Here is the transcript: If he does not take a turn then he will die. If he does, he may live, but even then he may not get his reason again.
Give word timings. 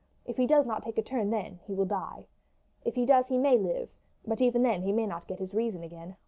If 0.25 0.37
he 0.37 0.47
does 0.47 0.65
not 0.65 0.81
take 0.81 0.97
a 0.97 1.03
turn 1.03 1.29
then 1.29 1.59
he 1.67 1.75
will 1.75 1.85
die. 1.85 2.25
If 2.83 2.95
he 2.95 3.05
does, 3.05 3.27
he 3.27 3.37
may 3.37 3.55
live, 3.59 3.89
but 4.25 4.41
even 4.41 4.63
then 4.63 4.81
he 4.81 4.91
may 4.91 5.05
not 5.05 5.27
get 5.27 5.37
his 5.37 5.53
reason 5.53 5.83
again. 5.83 6.15